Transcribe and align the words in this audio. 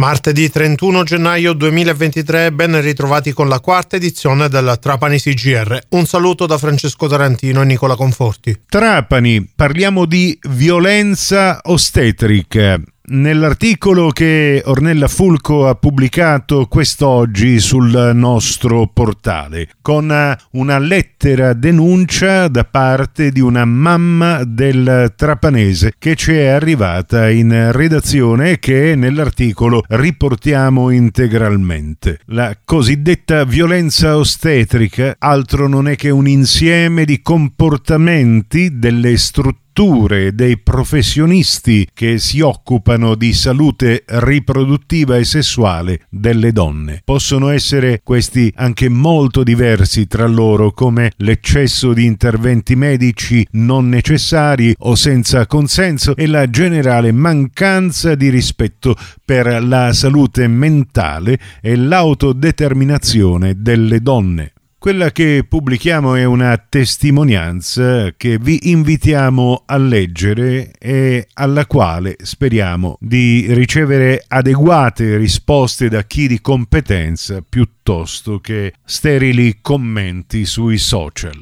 Martedì 0.00 0.48
31 0.48 1.02
gennaio 1.02 1.52
2023, 1.52 2.52
ben 2.52 2.80
ritrovati 2.80 3.32
con 3.32 3.48
la 3.50 3.60
quarta 3.60 3.96
edizione 3.96 4.48
del 4.48 4.78
Trapani 4.80 5.20
CGR. 5.20 5.78
Un 5.90 6.06
saluto 6.06 6.46
da 6.46 6.56
Francesco 6.56 7.06
Tarantino 7.06 7.60
e 7.60 7.66
Nicola 7.66 7.96
Conforti. 7.96 8.62
Trapani, 8.66 9.46
parliamo 9.54 10.06
di 10.06 10.38
violenza 10.48 11.60
ostetrica. 11.64 12.80
Nell'articolo 13.12 14.10
che 14.10 14.62
Ornella 14.64 15.08
Fulco 15.08 15.66
ha 15.66 15.74
pubblicato 15.74 16.66
quest'oggi 16.66 17.58
sul 17.58 18.12
nostro 18.14 18.86
portale, 18.86 19.68
con 19.82 20.14
una 20.52 20.78
lettera 20.78 21.52
denuncia 21.52 22.46
da 22.46 22.62
parte 22.62 23.32
di 23.32 23.40
una 23.40 23.64
mamma 23.64 24.44
del 24.44 25.12
trapanese 25.16 25.94
che 25.98 26.14
ci 26.14 26.34
è 26.34 26.46
arrivata 26.46 27.28
in 27.28 27.72
redazione 27.72 28.52
e 28.52 28.58
che 28.60 28.94
nell'articolo 28.94 29.82
riportiamo 29.88 30.90
integralmente. 30.90 32.20
La 32.26 32.56
cosiddetta 32.64 33.42
violenza 33.42 34.16
ostetrica 34.18 35.16
altro 35.18 35.66
non 35.66 35.88
è 35.88 35.96
che 35.96 36.10
un 36.10 36.28
insieme 36.28 37.04
di 37.04 37.20
comportamenti 37.22 38.78
delle 38.78 39.18
strutture 39.18 39.68
strutture 39.70 40.34
dei 40.34 40.58
professionisti 40.58 41.88
che 41.94 42.18
si 42.18 42.40
occupano 42.40 43.14
di 43.14 43.32
salute 43.32 44.02
riproduttiva 44.06 45.16
e 45.16 45.24
sessuale 45.24 46.00
delle 46.10 46.52
donne. 46.52 47.00
Possono 47.04 47.48
essere 47.50 48.00
questi 48.02 48.52
anche 48.56 48.88
molto 48.88 49.42
diversi 49.42 50.06
tra 50.06 50.26
loro, 50.26 50.72
come 50.72 51.12
l'eccesso 51.18 51.92
di 51.92 52.04
interventi 52.04 52.74
medici 52.74 53.46
non 53.52 53.88
necessari 53.88 54.74
o 54.80 54.94
senza 54.96 55.46
consenso 55.46 56.16
e 56.16 56.26
la 56.26 56.50
generale 56.50 57.12
mancanza 57.12 58.14
di 58.14 58.28
rispetto 58.28 58.96
per 59.24 59.62
la 59.64 59.92
salute 59.92 60.48
mentale 60.48 61.38
e 61.60 61.76
l'autodeterminazione 61.76 63.54
delle 63.56 64.00
donne. 64.00 64.52
Quella 64.80 65.10
che 65.10 65.44
pubblichiamo 65.46 66.14
è 66.14 66.24
una 66.24 66.56
testimonianza 66.56 68.14
che 68.16 68.38
vi 68.38 68.70
invitiamo 68.70 69.64
a 69.66 69.76
leggere 69.76 70.72
e 70.78 71.28
alla 71.34 71.66
quale 71.66 72.16
speriamo 72.18 72.96
di 72.98 73.44
ricevere 73.52 74.24
adeguate 74.26 75.18
risposte 75.18 75.90
da 75.90 76.04
chi 76.04 76.26
di 76.28 76.40
competenza 76.40 77.44
piuttosto 77.46 78.40
che 78.40 78.72
sterili 78.82 79.58
commenti 79.60 80.46
sui 80.46 80.78
social. 80.78 81.36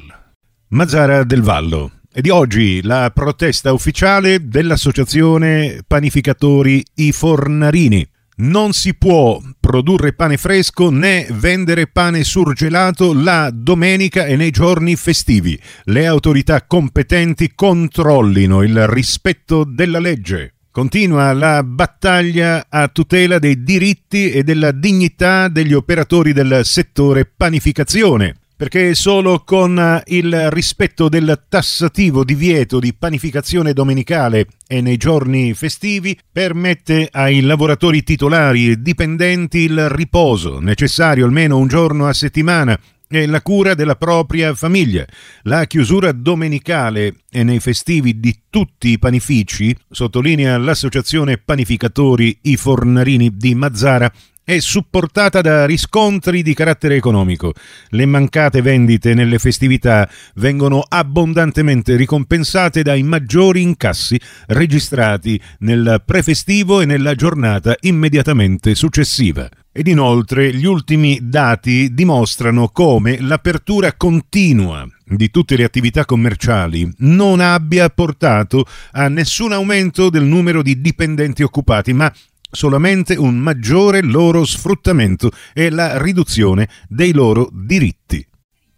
Mazzara 0.71 1.23
del 1.23 1.41
Vallo. 1.41 1.91
E 2.11 2.19
di 2.19 2.29
oggi 2.29 2.81
la 2.83 3.09
protesta 3.13 3.71
ufficiale 3.71 4.49
dell'associazione 4.49 5.79
panificatori 5.87 6.83
I 6.95 7.13
Fornarini 7.13 8.05
non 8.39 8.73
si 8.73 8.93
può 8.95 9.41
produrre 9.59 10.13
pane 10.13 10.37
fresco 10.37 10.89
né 10.89 11.27
vendere 11.31 11.87
pane 11.87 12.23
surgelato 12.23 13.13
la 13.13 13.49
domenica 13.53 14.25
e 14.25 14.35
nei 14.35 14.51
giorni 14.51 14.95
festivi. 14.95 15.59
Le 15.85 16.05
autorità 16.05 16.65
competenti 16.65 17.53
controllino 17.53 18.61
il 18.63 18.87
rispetto 18.87 19.63
della 19.63 19.99
legge. 19.99 20.53
Continua 20.71 21.33
la 21.33 21.63
battaglia 21.63 22.67
a 22.69 22.87
tutela 22.87 23.39
dei 23.39 23.63
diritti 23.63 24.31
e 24.31 24.43
della 24.43 24.71
dignità 24.71 25.47
degli 25.47 25.73
operatori 25.73 26.31
del 26.31 26.61
settore 26.63 27.25
panificazione 27.25 28.35
perché 28.59 28.93
solo 28.93 29.43
con 29.45 29.79
eh, 29.79 30.03
il 30.07 30.51
rispetto 30.51 31.07
del 31.07 31.43
tassativo 31.47 32.25
divieto 32.25 32.79
di 32.79 32.93
panificazione 32.93 33.71
domenicale 33.71 34.47
e 34.67 34.81
nei 34.81 34.97
giorni 34.97 35.53
festivi 35.53 36.19
permette 36.29 37.07
ai 37.09 37.39
lavoratori 37.39 38.03
titolari 38.03 38.71
e 38.71 38.81
dipendenti 38.81 39.59
il 39.59 39.87
riposo 39.87 40.59
necessario 40.59 41.23
almeno 41.23 41.57
un 41.57 41.69
giorno 41.69 42.07
a 42.07 42.11
settimana 42.11 42.77
e 43.07 43.27
la 43.27 43.41
cura 43.41 43.75
della 43.75 43.95
propria 43.95 44.53
famiglia. 44.53 45.05
La 45.43 45.65
chiusura 45.65 46.11
domenicale 46.11 47.15
e 47.31 47.43
nei 47.45 47.61
festivi 47.61 48.19
di 48.19 48.41
tutti 48.49 48.89
i 48.89 48.99
panifici, 48.99 49.73
sottolinea 49.89 50.57
l'associazione 50.57 51.37
panificatori 51.37 52.37
I 52.41 52.57
Fornarini 52.57 53.37
di 53.37 53.55
Mazzara, 53.55 54.11
è 54.49 54.59
supportata 54.61 55.41
da 55.41 55.67
riscontri 55.67 56.41
di 56.41 56.55
carattere 56.55 56.95
economico. 56.95 57.53
Le 57.89 58.07
mancate 58.07 58.63
vendite 58.63 59.13
nelle 59.13 59.37
festività 59.37 60.09
vengono 60.37 60.83
abbondantemente 60.87 61.95
ricompensate 61.95 62.81
dai 62.81 63.03
maggiori 63.03 63.61
incassi 63.61 64.19
registrati 64.47 65.39
nel 65.59 66.01
prefestivo 66.03 66.81
e 66.81 66.87
nella 66.87 67.13
giornata 67.13 67.75
immediatamente 67.81 68.73
successiva. 68.73 69.47
Ed 69.71 69.85
inoltre 69.85 70.51
gli 70.51 70.65
ultimi 70.65 71.19
dati 71.21 71.93
dimostrano 71.93 72.69
come 72.69 73.21
l'apertura 73.21 73.93
continua 73.93 74.83
di 75.05 75.29
tutte 75.29 75.55
le 75.55 75.63
attività 75.63 76.05
commerciali 76.05 76.91
non 76.97 77.39
abbia 77.39 77.89
portato 77.89 78.65
a 78.91 79.07
nessun 79.09 79.51
aumento 79.51 80.09
del 80.09 80.23
numero 80.23 80.63
di 80.63 80.81
dipendenti 80.81 81.43
occupati, 81.43 81.93
ma 81.93 82.11
solamente 82.49 83.15
un 83.15 83.37
maggiore 83.37 84.01
loro 84.01 84.45
sfruttamento 84.45 85.31
e 85.53 85.69
la 85.69 86.01
riduzione 86.01 86.67
dei 86.87 87.13
loro 87.13 87.49
diritti. 87.51 88.25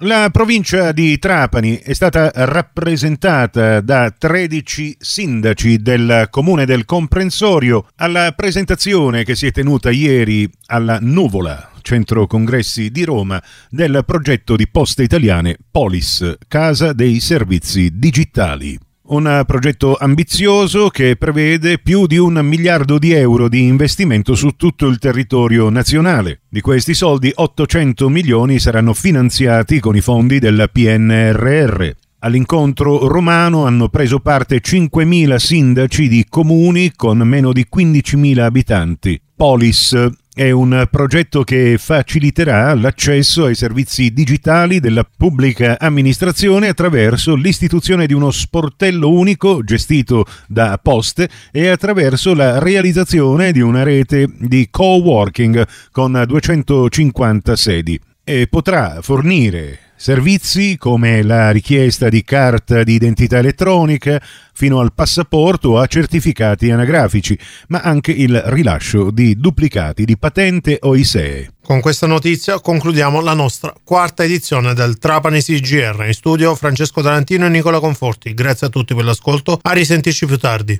La 0.04 0.30
provincia 0.32 0.92
di 0.92 1.20
Trapani 1.20 1.76
è 1.76 1.94
stata 1.94 2.32
rappresentata 2.34 3.82
da 3.82 4.09
13 4.09 4.98
sindaci 5.00 5.78
del 5.78 6.26
comune 6.32 6.66
del 6.66 6.86
comprensorio 6.86 7.86
alla 7.98 8.32
presentazione 8.32 9.24
che 9.24 9.36
si 9.36 9.46
è 9.46 9.52
tenuta 9.52 9.92
ieri 9.92 10.50
alla 10.68 10.98
Nuvola, 11.00 11.70
centro 11.84 12.26
congressi 12.26 12.90
di 12.90 13.03
Roma, 13.03 13.40
del 13.70 14.02
progetto 14.03 14.56
di 14.56 14.68
Poste 14.68 15.03
Italiane 15.03 15.58
Polis, 15.70 16.38
Casa 16.48 16.94
dei 16.94 17.20
Servizi 17.20 17.92
Digitali. 17.94 18.80
Un 19.12 19.44
progetto 19.46 19.98
ambizioso 20.00 20.88
che 20.88 21.18
prevede 21.18 21.80
più 21.80 22.08
di 22.08 22.18
un 22.18 22.40
miliardo 22.44 22.98
di 22.98 23.12
euro 23.12 23.50
di 23.50 23.66
investimento 23.66 24.36
su 24.36 24.52
tutto 24.52 24.88
il 24.88 25.00
territorio 25.00 25.70
nazionale. 25.70 26.44
Di 26.48 26.62
questi 26.62 26.94
soldi 26.94 27.30
800 27.36 28.08
milioni 28.08 28.58
saranno 28.58 28.94
finanziati 28.94 29.82
con 29.82 29.98
i 29.98 30.02
fondi 30.02 30.40
del 30.40 30.70
PNRR. 30.72 31.90
All'incontro 32.20 33.10
romano 33.10 33.66
hanno 33.66 33.90
preso 33.90 34.20
parte 34.20 34.62
5.000 34.62 35.36
sindaci 35.36 36.08
di 36.08 36.26
comuni 36.30 36.94
con 36.96 37.18
meno 37.18 37.52
di 37.52 37.68
15.000 37.70 38.40
abitanti. 38.40 39.20
Polis 39.36 40.10
è 40.34 40.50
un 40.50 40.88
progetto 40.90 41.44
che 41.44 41.75
faciliterà 41.78 42.74
l'accesso 42.74 43.46
ai 43.46 43.56
servizi 43.56 44.14
digitali 44.14 44.80
della 44.80 45.03
pubblica 45.03 45.78
amministrazione 45.78 46.69
attraverso 46.69 47.36
l'istituzione 47.36 48.06
di 48.08 48.14
uno 48.14 48.31
sportello 48.31 49.09
unico 49.12 49.62
gestito 49.62 50.25
da 50.47 50.80
Poste 50.81 51.30
e 51.52 51.68
attraverso 51.68 52.34
la 52.34 52.59
realizzazione 52.59 53.52
di 53.52 53.59
una 53.59 53.84
rete 53.84 54.30
di 54.40 54.70
co-working 54.72 55.68
con 55.91 56.24
250 56.25 57.56
sedi 57.58 58.00
e 58.24 58.47
potrà 58.47 59.00
fornire 59.02 59.91
Servizi 60.02 60.78
come 60.80 61.22
la 61.22 61.52
richiesta 61.52 62.10
di 62.10 62.24
carta 62.24 62.82
di 62.82 62.94
identità 62.94 63.38
elettronica 63.38 64.20
fino 64.52 64.80
al 64.80 64.94
passaporto 64.96 65.78
a 65.78 65.86
certificati 65.86 66.72
anagrafici, 66.72 67.38
ma 67.68 67.82
anche 67.82 68.12
il 68.12 68.42
rilascio 68.48 69.12
di 69.12 69.36
duplicati 69.36 70.04
di 70.04 70.18
patente 70.18 70.80
o 70.82 70.96
ISEE. 70.96 71.52
Con 71.64 71.82
questa 71.82 72.08
notizia 72.08 72.60
concludiamo 72.60 73.22
la 73.22 73.36
nostra 73.36 73.74
quarta 73.84 74.24
edizione 74.24 74.74
del 74.74 74.98
Trapani 74.98 75.40
CGR. 75.40 76.04
In 76.08 76.14
studio 76.14 76.56
Francesco 76.56 77.04
Tarantino 77.04 77.46
e 77.46 77.50
Nicola 77.50 77.80
Conforti. 77.80 78.34
Grazie 78.34 78.68
a 78.68 78.70
tutti 78.72 78.96
per 78.96 79.06
l'ascolto. 79.06 79.60
A 79.62 79.72
risentirci 79.72 80.26
più 80.26 80.38
tardi. 80.38 80.78